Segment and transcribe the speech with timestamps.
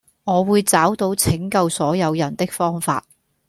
[0.23, 3.05] 我會找到拯救所有人的方法